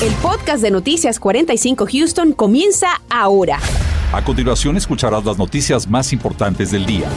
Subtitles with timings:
[0.00, 3.58] El podcast de Noticias 45 Houston comienza ahora.
[4.12, 7.08] A continuación escucharás las noticias más importantes del día.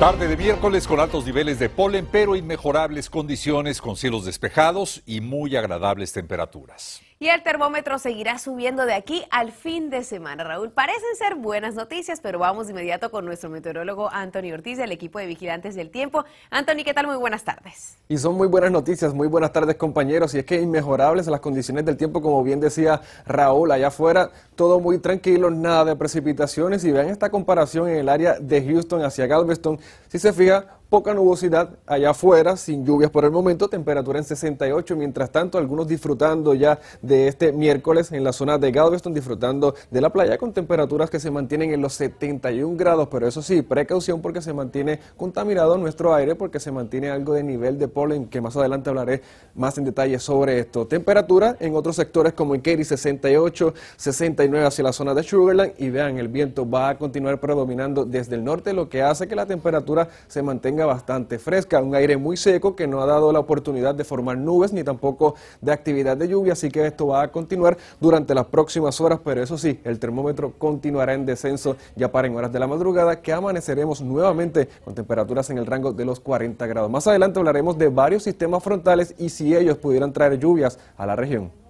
[0.00, 5.20] Tarde de miércoles con altos niveles de polen, pero inmejorables condiciones con cielos despejados y
[5.20, 7.02] muy agradables temperaturas.
[7.20, 10.44] Y el termómetro seguirá subiendo de aquí al fin de semana.
[10.44, 14.92] Raúl, parecen ser buenas noticias, pero vamos de inmediato con nuestro meteorólogo Anthony Ortiz del
[14.92, 16.24] equipo de Vigilantes del Tiempo.
[16.48, 17.08] Anthony, ¿qué tal?
[17.08, 17.98] Muy buenas tardes.
[18.08, 20.32] Y son muy buenas noticias, muy buenas tardes compañeros.
[20.34, 24.78] Y es que inmejorables las condiciones del tiempo, como bien decía Raúl, allá afuera todo
[24.78, 26.84] muy tranquilo, nada de precipitaciones.
[26.84, 29.80] Y vean esta comparación en el área de Houston hacia Galveston.
[30.06, 34.96] Si se fija, poca nubosidad allá afuera, sin lluvias por el momento, temperatura en 68,
[34.96, 40.00] mientras tanto algunos disfrutando ya de este miércoles en la zona de Galveston, disfrutando de
[40.00, 44.22] la playa con temperaturas que se mantienen en los 71 grados, pero eso sí, precaución
[44.22, 48.40] porque se mantiene contaminado nuestro aire, porque se mantiene algo de nivel de polen, que
[48.40, 49.20] más adelante hablaré
[49.54, 50.86] más en detalle sobre esto.
[50.86, 55.90] Temperatura en otros sectores como en Katy 68, 69 hacia la zona de Sugarland y
[55.90, 59.44] vean, el viento va a continuar predominando desde el norte, lo que hace que la
[59.44, 63.94] temperatura se mantenga bastante fresca, un aire muy seco que no ha dado la oportunidad
[63.94, 67.76] de formar nubes ni tampoco de actividad de lluvia, así que esto va a continuar
[68.00, 72.36] durante las próximas horas, pero eso sí, el termómetro continuará en descenso ya para en
[72.36, 76.66] horas de la madrugada, que amaneceremos nuevamente con temperaturas en el rango de los 40
[76.66, 76.90] grados.
[76.90, 81.16] Más adelante hablaremos de varios sistemas frontales y si ellos pudieran traer lluvias a la
[81.16, 81.67] región.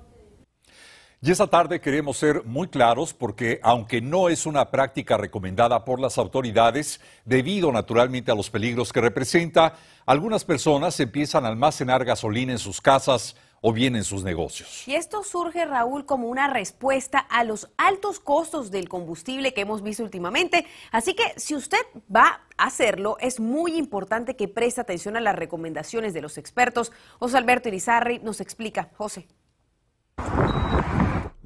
[1.21, 5.99] Y esta tarde queremos ser muy claros porque aunque no es una práctica recomendada por
[5.99, 9.75] las autoridades, debido naturalmente a los peligros que representa,
[10.07, 14.87] algunas personas empiezan a almacenar gasolina en sus casas o bien en sus negocios.
[14.87, 19.83] Y esto surge, Raúl, como una respuesta a los altos costos del combustible que hemos
[19.83, 20.67] visto últimamente.
[20.93, 25.35] Así que si usted va a hacerlo, es muy importante que preste atención a las
[25.35, 26.93] recomendaciones de los expertos.
[27.19, 28.91] José Alberto Irizarri nos explica.
[28.97, 29.27] José.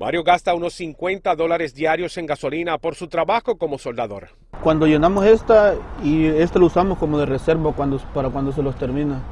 [0.02, 4.30] Mario gasta unos 50 dólares diarios en gasolina por su trabajo como soldador.
[4.60, 8.76] Cuando llenamos esta y esta lo usamos como de reserva cuando, para cuando se los
[8.76, 9.22] termina.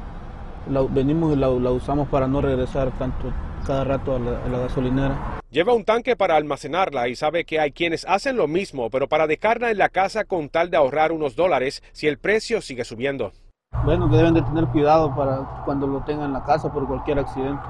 [0.69, 3.33] La, venimos y la, usamos para no regresar tanto
[3.67, 5.41] cada rato a la, a la gasolinera.
[5.51, 9.27] Lleva un tanque para almacenarla y sabe que hay quienes hacen lo mismo, pero para
[9.27, 13.33] dejarla en la casa con tal de ahorrar unos dólares si el precio sigue subiendo.
[13.83, 17.17] Bueno, que deben de tener cuidado para cuando lo tengan en la casa por cualquier
[17.17, 17.63] accidente.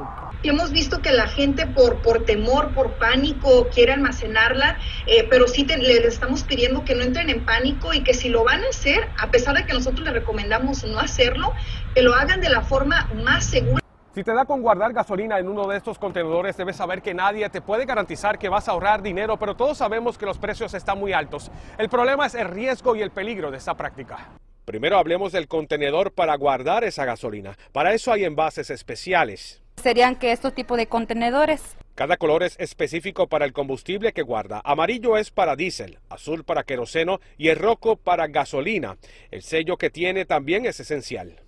[0.44, 4.78] Hemos visto que la gente por, por temor, por pánico, quiere almacenarla,
[5.08, 8.28] eh, pero sí te, les estamos pidiendo que no entren en pánico y que si
[8.28, 11.54] lo van a hacer, a pesar de que nosotros les recomendamos no hacerlo,
[11.96, 13.80] que lo hagan de la forma más segura.
[14.14, 17.50] Si te da con guardar gasolina en uno de estos contenedores, debes saber que nadie
[17.50, 21.00] te puede garantizar que vas a ahorrar dinero, pero todos sabemos que los precios están
[21.00, 21.50] muy altos.
[21.78, 24.32] El problema es el riesgo y el peligro de esta práctica.
[24.72, 27.58] Primero hablemos del contenedor para guardar esa gasolina.
[27.74, 29.62] Para eso hay envases especiales.
[29.84, 31.76] Serían que estos tipos de contenedores.
[31.94, 34.62] Cada color es específico para el combustible que guarda.
[34.64, 38.96] Amarillo es para diésel, azul para queroseno y el rojo para gasolina.
[39.30, 41.42] El sello que tiene también es esencial.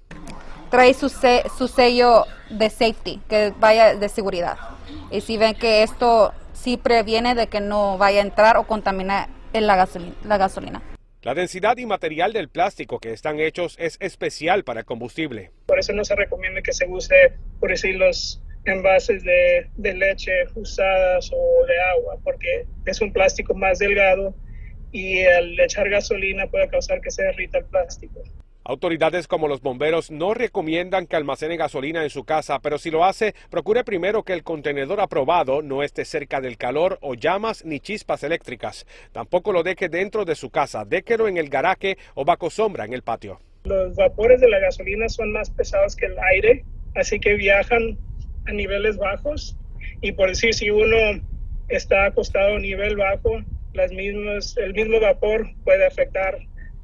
[0.69, 4.57] Trae su, se su sello de safety, que vaya de seguridad.
[5.11, 9.29] Y si ven que esto sí previene de que no vaya a entrar o contaminar
[9.53, 10.15] la gasolina.
[10.25, 10.81] La gasolina.
[11.23, 15.51] La densidad y material del plástico que están hechos es especial para el combustible.
[15.67, 17.15] Por eso no se recomienda que se use,
[17.61, 23.53] por decir, los envases de, de leche usadas o de agua, porque es un plástico
[23.53, 24.35] más delgado
[24.91, 28.21] y al echar gasolina puede causar que se derrita el plástico.
[28.65, 33.03] Autoridades como los bomberos no recomiendan que almacene gasolina en su casa, pero si lo
[33.03, 37.81] hace, procure primero que el contenedor aprobado no esté cerca del calor o llamas ni
[37.81, 38.87] chispas eléctricas.
[39.11, 42.93] Tampoco lo deje dentro de su casa, déjelo en el garaje o bajo sombra en
[42.93, 43.41] el patio.
[43.65, 46.63] Los vapores de la gasolina son más pesados que el aire,
[46.95, 47.97] así que viajan
[48.45, 49.57] a niveles bajos
[50.01, 51.21] y por decir si uno
[51.67, 53.41] está acostado a nivel bajo,
[53.73, 56.37] el mismo vapor puede afectar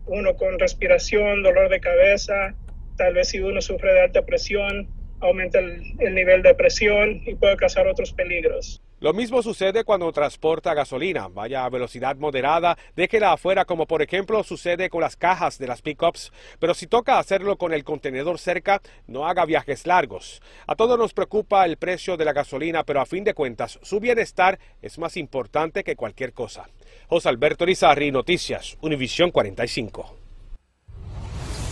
[0.10, 2.56] uno con respiración, dolor de cabeza,
[2.98, 4.90] tal vez si uno sufre de alta presión,
[5.22, 8.82] aumenta el, el, nivel de presión y puede causar otros peligros.
[9.02, 11.30] Lo mismo sucede cuando transporta gasolina.
[11.30, 15.82] Vaya a velocidad moderada, déjela afuera como por ejemplo sucede con las cajas de las
[15.82, 16.34] pickups.
[16.60, 20.42] Pero si toca hacerlo con el contenedor cerca, no haga viajes largos.
[20.68, 24.02] A todos nos preocupa el precio de la gasolina, pero a fin de cuentas su
[24.02, 26.68] bienestar es más importante que cualquier cosa.
[27.10, 30.16] José Alberto Rizarri, Noticias, Univisión 45.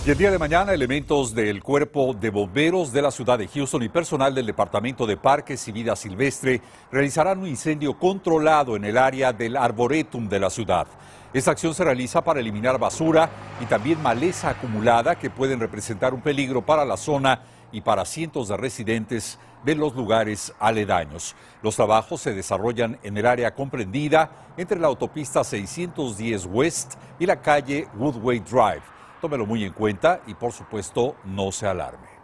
[0.07, 3.83] Y el día de mañana, elementos del Cuerpo de Bomberos de la ciudad de Houston
[3.83, 6.59] y personal del Departamento de Parques y Vida Silvestre
[6.91, 10.87] realizarán un incendio controlado en el área del Arboretum de la ciudad.
[11.31, 13.29] Esta acción se realiza para eliminar basura
[13.61, 18.47] y también maleza acumulada que pueden representar un peligro para la zona y para cientos
[18.47, 21.35] de residentes de los lugares aledaños.
[21.61, 27.41] Los trabajos se desarrollan en el área comprendida entre la autopista 610 West y la
[27.41, 28.83] calle Woodway Drive.
[29.21, 32.17] Tómelo muy en cuenta y por supuesto no se alarme.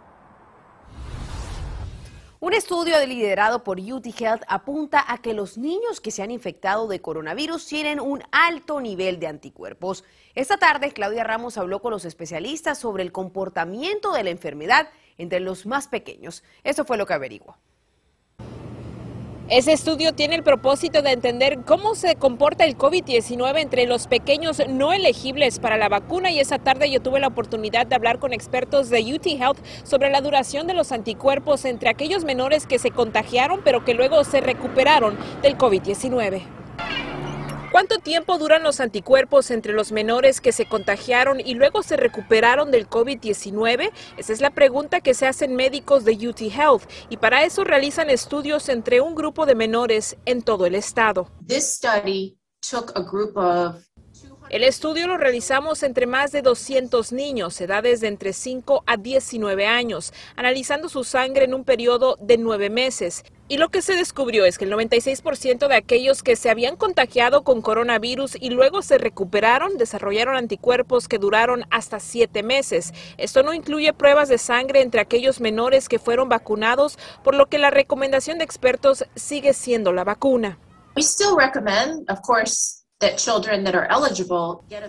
[2.44, 6.89] Un estudio liderado por UT Health apunta a que los niños que se han infectado
[6.89, 10.03] de coronavirus tienen un alto nivel de anticuerpos.
[10.36, 15.39] Esta tarde, Claudia Ramos habló con los especialistas sobre el comportamiento de la enfermedad entre
[15.39, 16.44] los más pequeños.
[16.63, 17.57] Eso fue lo que averiguó.
[19.50, 24.62] Ese estudio tiene el propósito de entender cómo se comporta el COVID-19 entre los pequeños
[24.69, 28.31] no elegibles para la vacuna y esa tarde yo tuve la oportunidad de hablar con
[28.31, 32.92] expertos de UT Health sobre la duración de los anticuerpos entre aquellos menores que se
[32.92, 36.42] contagiaron pero que luego se recuperaron del COVID-19.
[37.73, 42.69] ¿Cuánto tiempo duran los anticuerpos entre los menores que se contagiaron y luego se recuperaron
[42.69, 43.89] del COVID-19?
[44.15, 48.11] Esa es la pregunta que se hacen médicos de UT Health y para eso realizan
[48.11, 51.31] estudios entre un grupo de menores en todo el estado.
[54.49, 59.65] El estudio lo realizamos entre más de 200 niños, edades de entre 5 a 19
[59.65, 63.23] años, analizando su sangre en un periodo de nueve meses.
[63.47, 67.43] Y lo que se descubrió es que el 96% de aquellos que se habían contagiado
[67.43, 72.93] con coronavirus y luego se recuperaron desarrollaron anticuerpos que duraron hasta siete meses.
[73.17, 77.57] Esto no incluye pruebas de sangre entre aquellos menores que fueron vacunados, por lo que
[77.57, 80.57] la recomendación de expertos sigue siendo la vacuna.
[80.95, 82.82] We still recommend, of course,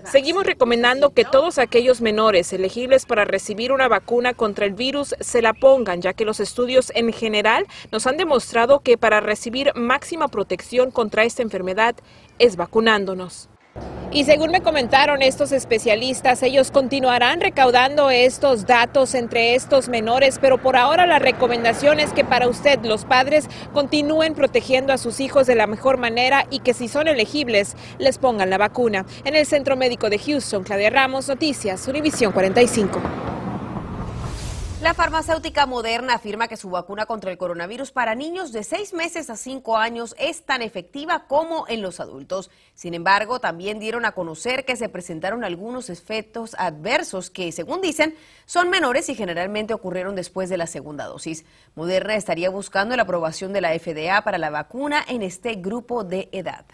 [0.05, 5.43] Seguimos recomendando que todos aquellos menores elegibles para recibir una vacuna contra el virus se
[5.43, 10.29] la pongan, ya que los estudios en general nos han demostrado que para recibir máxima
[10.29, 11.95] protección contra esta enfermedad
[12.39, 13.49] es vacunándonos.
[14.15, 20.57] Y según me comentaron estos especialistas, ellos continuarán recaudando estos datos entre estos menores, pero
[20.57, 25.49] por ahora la recomendación es que para usted los padres continúen protegiendo a sus hijos
[25.49, 29.05] de la mejor manera y que si son elegibles les pongan la vacuna.
[29.25, 33.34] En el Centro Médico de Houston, Claudia Ramos, Noticias, Univisión 45.
[34.85, 39.31] La farmacéutica Moderna afirma que su vacuna contra el coronavirus para niños de seis meses
[39.31, 42.51] a cinco años es tan efectiva como en los adultos.
[42.75, 48.15] Sin embargo, también dieron a conocer que se presentaron algunos efectos adversos que, según dicen,
[48.45, 51.47] son menores y generalmente ocurrieron después de la segunda dosis.
[51.75, 56.29] Moderna estaría buscando la aprobación de la FDA para la vacuna en este grupo de
[56.31, 56.67] edad.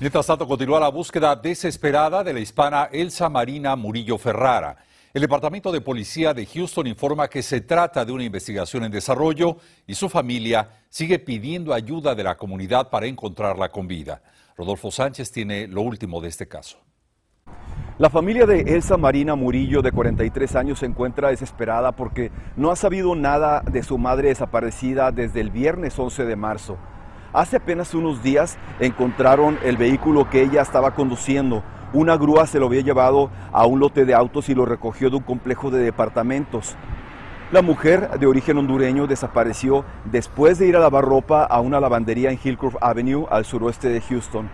[0.00, 4.78] Mientras tanto, continúa la búsqueda desesperada de la hispana Elsa Marina Murillo Ferrara.
[5.14, 9.58] El Departamento de Policía de Houston informa que se trata de una investigación en desarrollo
[9.86, 14.22] y su familia sigue pidiendo ayuda de la comunidad para encontrarla con vida.
[14.56, 16.78] Rodolfo Sánchez tiene lo último de este caso.
[17.96, 22.76] La familia de Elsa Marina Murillo, de 43 años, se encuentra desesperada porque no ha
[22.76, 26.76] sabido nada de su madre desaparecida desde el viernes 11 de marzo.
[27.32, 31.62] Hace apenas unos días encontraron el vehículo que ella estaba conduciendo
[31.94, 35.16] una grúa se lo había llevado a un lote de autos y lo recogió de
[35.16, 36.76] un complejo de departamentos.
[37.52, 42.30] La mujer de origen hondureño desapareció después de ir a lavar ropa a una lavandería
[42.30, 44.50] en Hillcroft Avenue, al suroeste de Houston.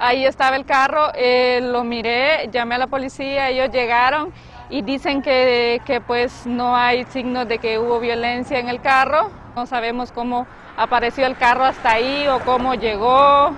[0.00, 4.32] Ahí estaba el carro, eh, lo miré, llamé a la policía, ellos llegaron
[4.68, 9.30] y dicen que, que pues no hay signos de que hubo violencia en el carro.
[9.54, 10.46] No sabemos cómo
[10.76, 13.52] apareció el carro hasta ahí o cómo llegó.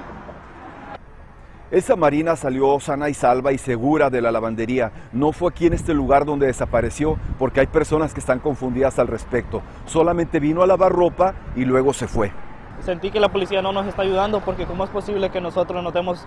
[1.71, 4.91] Esa Marina salió sana y salva y segura de la lavandería.
[5.13, 9.07] No fue aquí en este lugar donde desapareció porque hay personas que están confundidas al
[9.07, 9.61] respecto.
[9.85, 12.33] Solamente vino a lavar ropa y luego se fue.
[12.81, 15.91] Sentí que la policía no nos está ayudando porque cómo es posible que nosotros no
[15.91, 16.27] demos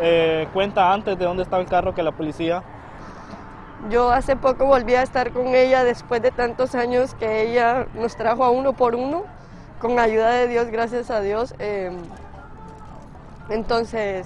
[0.00, 2.62] eh, cuenta antes de dónde estaba el carro que la policía.
[3.90, 8.14] Yo hace poco volví a estar con ella después de tantos años que ella nos
[8.16, 9.24] trajo a uno por uno,
[9.80, 11.52] con ayuda de Dios, gracias a Dios.
[11.58, 11.96] Em,
[13.48, 14.24] entonces,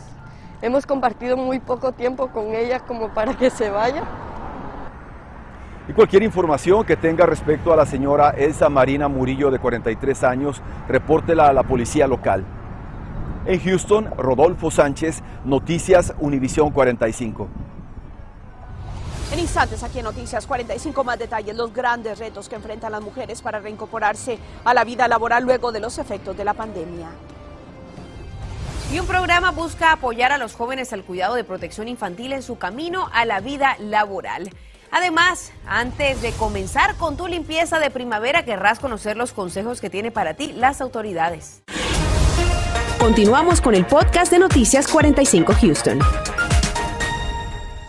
[0.63, 4.03] hemos compartido muy poco tiempo con ella como para que se vaya.
[5.89, 10.61] Y cualquier información que tenga respecto a la señora Elsa Marina Murillo de 43 años,
[10.89, 12.45] repórtela a la policía local.
[13.47, 17.47] En Houston, Rodolfo Sánchez, Noticias Univisión 45.
[19.33, 23.41] En instantes, aquí en Noticias 45, más detalles, los grandes retos que enfrentan las mujeres
[23.43, 27.09] para reincorporarse a la vida laboral luego de los efectos de la pandemia.
[28.93, 32.57] Y un programa busca apoyar a los jóvenes al cuidado de protección infantil en su
[32.57, 34.51] camino a la vida laboral.
[34.93, 40.13] Además, antes de comenzar con tu limpieza de primavera, querrás conocer los consejos que tiene
[40.13, 41.65] para ti las autoridades.
[43.01, 45.99] Continuamos con el podcast de Noticias 45 Houston.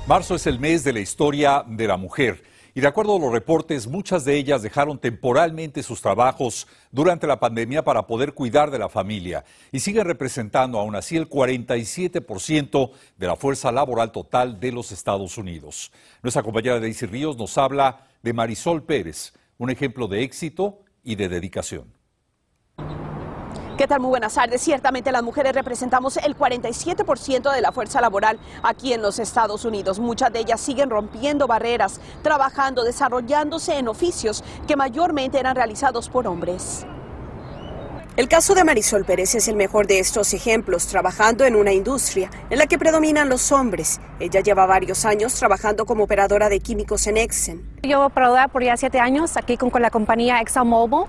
[0.07, 2.43] Marzo es el mes de la historia de la mujer
[2.77, 7.39] Y de acuerdo a los reportes, muchas de ellas dejaron temporalmente sus trabajos durante la
[7.39, 13.25] pandemia para poder cuidar de la familia y siguen representando aún así el 47% de
[13.25, 15.91] la fuerza laboral total de los Estados Unidos.
[16.21, 21.29] Nuestra compañera Daisy Ríos nos habla de Marisol Pérez, un ejemplo de éxito y de
[21.29, 21.91] dedicación.
[23.77, 23.99] ¿Qué tal?
[23.99, 24.59] Muy buenas tardes.
[24.59, 29.99] Ciertamente las mujeres representamos el 47% de la fuerza laboral aquí en los Estados Unidos.
[29.99, 36.25] Muchas de ellas siguen rompiendo barreras, trabajando, desarrollándose en oficios que mayormente eran realizados por
[36.25, 36.87] hombres.
[38.17, 42.31] El caso de Marisol Pérez es el mejor de estos ejemplos, trabajando en una industria
[42.49, 44.01] en la que predominan los hombres.
[44.19, 47.61] Ella lleva varios años trabajando como operadora de químicos en Exxon.
[47.83, 51.05] Yo operadora por ya siete años aquí con, con la compañía ExxonMobil.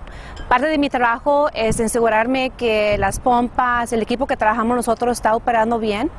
[0.50, 5.35] Parte de mi trabajo es asegurarme que las pompas, el equipo que trabajamos nosotros está
[5.35, 6.11] operando bien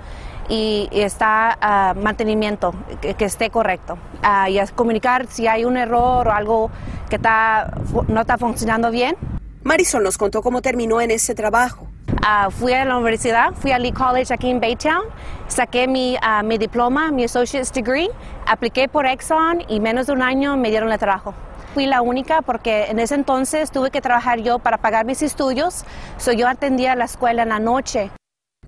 [0.50, 4.00] y, está a mantenimiento, que, que, esté correcto.
[4.24, 6.72] Uh, y es comunicar si hay un error o algo
[7.12, 7.78] que está,
[8.08, 9.16] no está funcionando bien.
[9.64, 11.88] Marisol nos contó cómo terminó en ese trabajo.
[12.08, 15.04] Uh, fui a la universidad, fui a Lee College aquí en Baytown,
[15.48, 18.10] saqué mi, uh, mi diploma, mi associate's degree,
[18.46, 21.34] apliqué por Exxon y menos de un año me dieron el trabajo.
[21.74, 25.84] Fui la única porque en ese entonces tuve que trabajar yo para pagar mis estudios,
[26.18, 28.12] so yo atendía la escuela en la noche.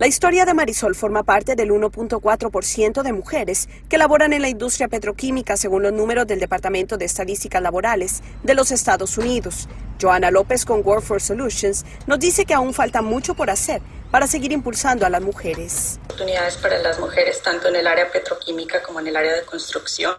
[0.02, 4.88] La historia de Marisol forma parte del 1.4% de mujeres que laboran en la industria
[4.88, 9.70] petroquímica según los números del Departamento de Estadísticas Laborales de los Estados Unidos.
[10.02, 14.52] Joana López con Workforce Solutions nos dice que aún falta mucho por hacer para seguir
[14.52, 16.00] impulsando a las mujeres.
[16.04, 20.16] Oportunidades para las mujeres tanto en el área petroquímica como en el área de construcción.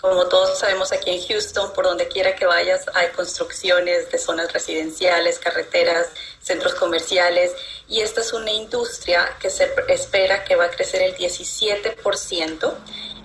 [0.00, 4.52] Como todos sabemos aquí en Houston, por donde quiera que vayas hay construcciones de zonas
[4.52, 6.08] residenciales, carreteras,
[6.40, 7.52] centros comerciales
[7.88, 12.74] y esta es una industria que se espera que va a crecer el 17%.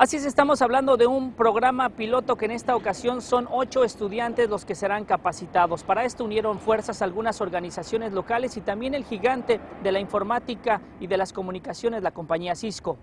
[0.00, 4.48] Así es, estamos hablando de un programa piloto que en esta ocasión son ocho estudiantes
[4.48, 5.82] los que serán capacitados.
[5.82, 11.06] Para esto unieron fuerzas algunas organizaciones locales y también el gigante de la informática y
[11.06, 12.96] de las comunicaciones, la compañía Cisco.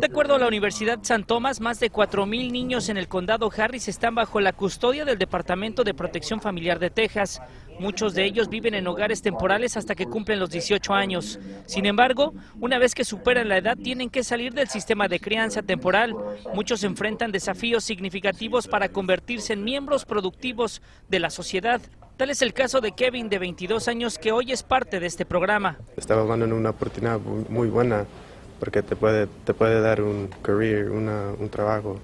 [0.00, 3.86] De acuerdo a la Universidad San Tomás, más de 4.000 niños en el condado Harris
[3.86, 7.40] están bajo la custodia del Departamento de Protección Familiar de Texas.
[7.78, 11.38] Muchos de ellos viven en hogares temporales hasta que cumplen los 18 años.
[11.66, 15.62] Sin embargo, una vez que superan la edad, tienen que salir del sistema de crianza
[15.62, 16.16] temporal.
[16.52, 21.80] Muchos enfrentan desafíos significativos para convertirse en miembros productivos de la sociedad.
[22.16, 25.26] Tal es el caso de Kevin, de 22 años, que hoy es parte de este
[25.26, 25.78] programa.
[25.96, 28.04] Estaba hablando en una oportunidad muy buena
[28.60, 31.98] porque te puede, te puede dar un career, una, un trabajo.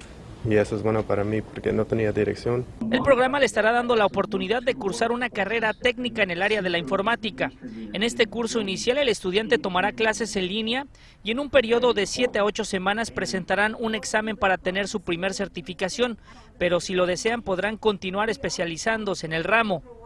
[0.45, 2.65] Y eso es bueno para mí porque no tenía dirección.
[2.91, 6.61] El programa le estará dando la oportunidad de cursar una carrera técnica en el área
[6.61, 7.53] de la informática.
[7.93, 10.87] En este curso inicial el estudiante tomará clases en línea
[11.23, 15.01] y en un periodo de 7 a 8 semanas presentarán un examen para tener su
[15.01, 16.19] primer certificación,
[16.59, 20.00] pero si lo desean podrán continuar especializándose en el ramo.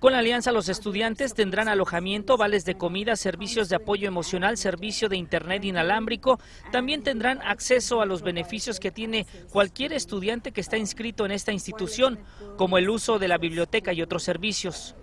[0.00, 5.08] Con la alianza, los estudiantes tendrán alojamiento, vales de comida, servicios de apoyo emocional, servicio
[5.08, 6.40] de internet inalámbrico.
[6.72, 11.52] También tendrán acceso a los beneficios que tiene cualquier estudiante que está inscrito en esta
[11.52, 12.18] institución,
[12.56, 14.96] como el uso de la biblioteca y otros servicios.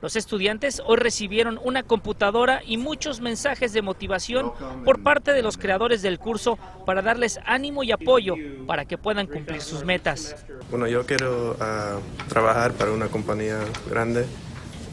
[0.00, 4.52] Los estudiantes hoy recibieron una computadora y muchos mensajes de motivación
[4.84, 8.34] por parte de los creadores del curso para darles ánimo y apoyo
[8.66, 10.34] para que puedan cumplir sus metas.
[10.70, 14.26] Bueno, yo quiero uh, trabajar para una compañía grande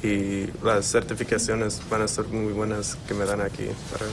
[0.04, 4.06] y las certificaciones van a ser muy buenas que me dan aquí para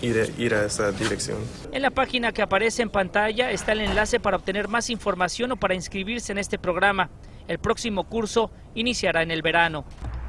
[0.00, 1.38] ir, ir a esa dirección.
[1.70, 5.56] En la página que aparece en pantalla está el enlace para obtener más información o
[5.56, 7.10] para inscribirse en este programa.
[7.46, 9.84] El próximo curso iniciará en el verano.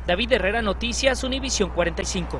[0.05, 2.37] David Herrera, Noticias, Univisión 45.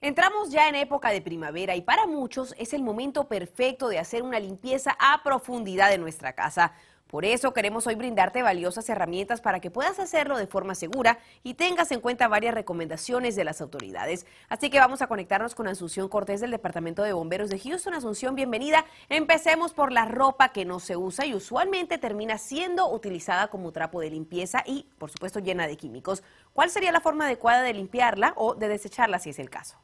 [0.00, 4.22] Entramos ya en época de primavera y para muchos es el momento perfecto de hacer
[4.22, 6.72] una limpieza a profundidad de nuestra casa.
[7.08, 11.54] Por eso queremos hoy brindarte valiosas herramientas para que puedas hacerlo de forma segura y
[11.54, 14.26] tengas en cuenta varias recomendaciones de las autoridades.
[14.50, 17.94] Así que vamos a conectarnos con Asunción Cortés del Departamento de Bomberos de Houston.
[17.94, 18.84] Asunción, bienvenida.
[19.08, 24.00] Empecemos por la ropa que no se usa y usualmente termina siendo utilizada como trapo
[24.00, 26.22] de limpieza y, por supuesto, llena de químicos.
[26.52, 29.78] ¿Cuál sería la forma adecuada de limpiarla o de desecharla si es el caso?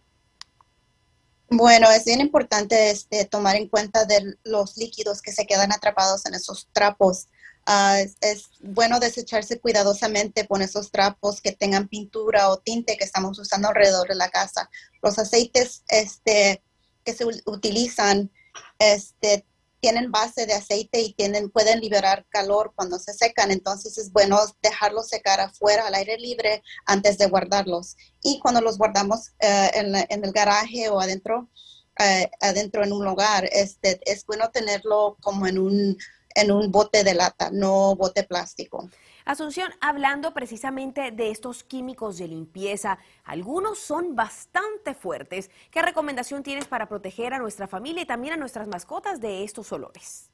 [1.51, 6.27] Bueno, es bien importante este, tomar en cuenta de los líquidos que se quedan atrapados
[6.27, 7.29] en esos trapos.
[7.67, 13.39] Ah, es, bueno desecharse cuidadosamente con esos trapos que tengan pintura o tinte que estamos
[13.39, 14.71] usando alrededor de la casa.
[15.03, 16.63] Los aceites este,
[17.05, 18.31] que se utilizan
[18.79, 19.47] este,
[19.85, 24.38] tienen base de aceite y tienen, pueden liberar calor cuando se secan, entonces es bueno
[24.62, 27.95] dejarlos secar afuera al aire libre antes de guardarlos.
[28.23, 31.50] Y cuando los guardamos eh, en, el garaje o adentro,
[31.99, 35.99] eh, adentro en un lugar, este, es bueno tenerlo como en un,
[36.35, 38.88] en un bote de lata, no bote plástico.
[39.25, 45.50] Asunción, hablando precisamente de estos químicos de limpieza, algunos son bastante fuertes.
[45.71, 49.73] ¿Qué recomendación tienes para proteger a nuestra familia y también a nuestras mascotas de estos
[49.73, 50.31] olores?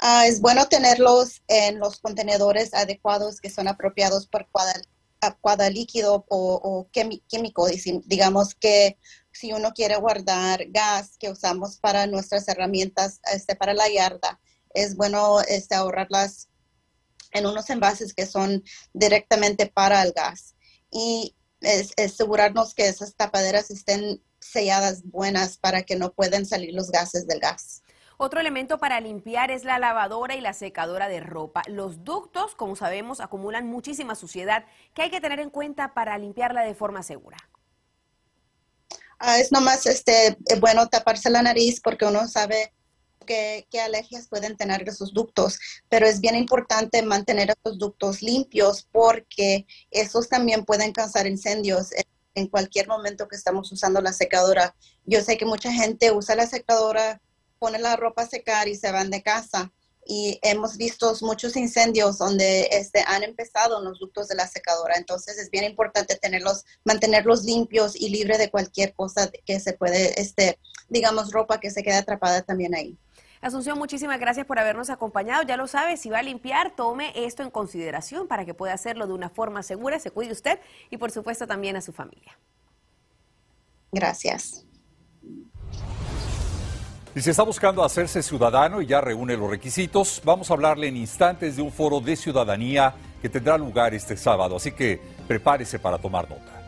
[0.00, 4.48] Ah, es bueno tenerlos en los contenedores adecuados que son apropiados por
[5.40, 7.68] cada, líquido o, químico.
[8.06, 8.98] Digamos que
[9.30, 14.40] si uno quiere guardar gas que usamos para nuestras herramientas este, para la yarda,
[14.74, 16.48] es bueno este, ahorrarlas
[17.36, 20.54] en unos envases que son directamente para el gas
[20.90, 21.34] y
[21.96, 27.40] asegurarnos que esas tapaderas estén selladas buenas para que no puedan salir los gases del
[27.40, 27.82] gas.
[28.18, 31.62] Otro elemento para limpiar es la lavadora y la secadora de ropa.
[31.66, 36.62] Los ductos, como sabemos, acumulan muchísima suciedad que hay que tener en cuenta para limpiarla
[36.62, 37.36] de forma segura.
[39.18, 42.72] Ah, es nomás este, bueno taparse la nariz porque uno sabe
[43.26, 45.58] qué, alergias pueden tener esos ductos,
[45.88, 51.90] pero es bien importante mantener esos ductos limpios porque esos también pueden causar incendios
[52.34, 54.76] en cualquier momento que estamos usando la secadora.
[55.04, 57.20] Yo sé que mucha gente usa la secadora,
[57.58, 59.72] pone la ropa a secar y se van de casa.
[60.08, 64.94] Y hemos visto muchos incendios donde este, han empezado en los ductos de la secadora.
[64.96, 70.20] Entonces es bien importante tenerlos, mantenerlos limpios y libre de cualquier cosa que se puede,
[70.20, 72.96] este, digamos, ropa que se quede atrapada también ahí.
[73.46, 75.44] Asunción, muchísimas gracias por habernos acompañado.
[75.44, 79.06] Ya lo sabe, si va a limpiar, tome esto en consideración para que pueda hacerlo
[79.06, 80.58] de una forma segura, se cuide usted
[80.90, 82.36] y por supuesto también a su familia.
[83.92, 84.66] Gracias.
[87.14, 90.96] Y si está buscando hacerse ciudadano y ya reúne los requisitos, vamos a hablarle en
[90.96, 95.98] instantes de un foro de ciudadanía que tendrá lugar este sábado, así que prepárese para
[95.98, 96.64] tomar nota.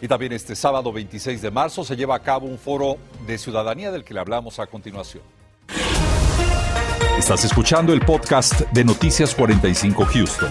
[0.00, 3.92] Y también este sábado 26 de marzo se lleva a cabo un foro de ciudadanía
[3.92, 5.39] del que le hablamos a continuación.
[7.30, 10.48] Estás escuchando el podcast de Noticias 45 Houston.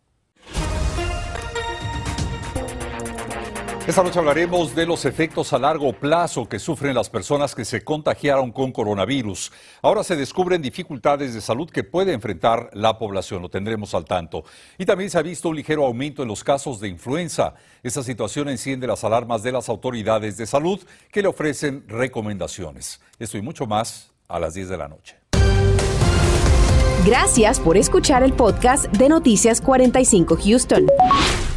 [3.86, 7.84] Esta noche hablaremos de los efectos a largo plazo que sufren las personas que se
[7.84, 9.52] contagiaron con coronavirus.
[9.80, 14.42] Ahora se descubren dificultades de salud que puede enfrentar la población, lo tendremos al tanto.
[14.76, 17.54] Y también se ha visto un ligero aumento en los casos de influenza.
[17.84, 20.80] Esta situación enciende las alarmas de las autoridades de salud
[21.12, 23.00] que le ofrecen recomendaciones.
[23.20, 25.16] Esto y mucho más a las 10 de la noche.
[27.06, 30.86] Gracias por escuchar el podcast de Noticias 45 Houston.